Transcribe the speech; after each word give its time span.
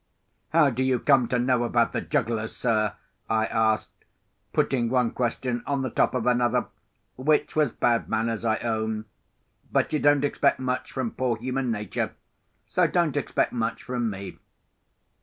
"How 0.49 0.71
do 0.71 0.83
you 0.83 0.97
come 0.97 1.27
to 1.27 1.37
know 1.37 1.63
about 1.63 1.93
the 1.93 2.01
jugglers, 2.01 2.55
sir?" 2.55 2.95
I 3.29 3.45
asked, 3.45 4.03
putting 4.51 4.89
one 4.89 5.11
question 5.11 5.61
on 5.67 5.83
the 5.83 5.91
top 5.91 6.15
of 6.15 6.25
another, 6.25 6.65
which 7.17 7.55
was 7.55 7.69
bad 7.69 8.09
manners, 8.09 8.43
I 8.43 8.57
own. 8.61 9.05
But 9.71 9.93
you 9.93 9.99
don't 9.99 10.25
expect 10.25 10.59
much 10.59 10.91
from 10.91 11.11
poor 11.11 11.37
human 11.37 11.69
nature—so 11.69 12.87
don't 12.87 13.15
expect 13.15 13.53
much 13.53 13.83
from 13.83 14.09
me. 14.09 14.39